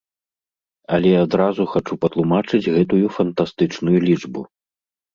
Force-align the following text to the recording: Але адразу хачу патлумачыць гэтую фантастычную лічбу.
Але 0.97 1.11
адразу 1.25 1.61
хачу 1.75 1.99
патлумачыць 2.07 2.63
гэтую 2.75 3.05
фантастычную 3.21 3.97
лічбу. 4.11 4.41